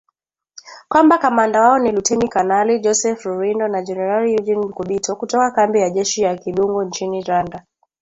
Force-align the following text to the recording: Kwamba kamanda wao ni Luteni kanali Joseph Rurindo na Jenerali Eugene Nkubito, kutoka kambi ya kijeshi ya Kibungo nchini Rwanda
Kwamba 0.87 1.17
kamanda 1.17 1.61
wao 1.61 1.79
ni 1.79 1.91
Luteni 1.91 2.27
kanali 2.29 2.79
Joseph 2.79 3.23
Rurindo 3.25 3.67
na 3.67 3.81
Jenerali 3.81 4.31
Eugene 4.33 4.65
Nkubito, 4.65 5.15
kutoka 5.15 5.51
kambi 5.51 5.79
ya 5.79 5.89
kijeshi 5.89 6.21
ya 6.21 6.37
Kibungo 6.37 6.83
nchini 6.83 7.23
Rwanda 7.23 7.65